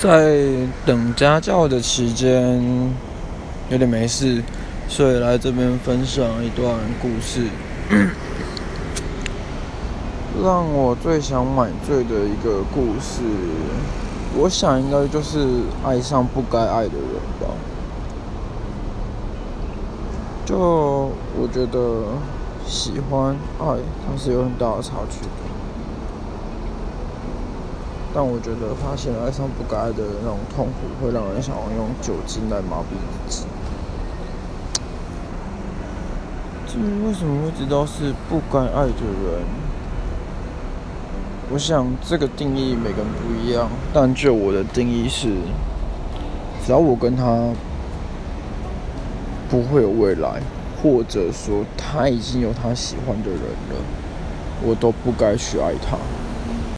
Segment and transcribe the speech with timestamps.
[0.00, 0.36] 在
[0.86, 2.62] 等家教的期间，
[3.68, 4.40] 有点没事，
[4.88, 6.72] 所以来这边分享一段
[7.02, 7.48] 故事。
[10.40, 13.22] 让我最想买醉的一个故事，
[14.36, 15.44] 我想应该就是
[15.84, 17.48] 爱上不该爱的人吧。
[20.46, 20.56] 就
[21.36, 22.04] 我觉得
[22.64, 23.66] 喜欢爱，
[24.06, 25.57] 它是有很大的差距的。
[28.18, 33.46] 但我觉得发现爱上不该爱的那种痛苦，会让人想要用酒精来麻痹自己。
[36.66, 39.46] 至于为什么会知道是不该爱的人，
[41.52, 43.68] 我想这个定义每个人不一样。
[43.94, 45.28] 但就我的定义是，
[46.66, 47.50] 只要我跟他
[49.48, 50.42] 不会有未来，
[50.82, 53.76] 或者说他已经有他喜欢的人了，
[54.64, 55.96] 我都不该去爱他。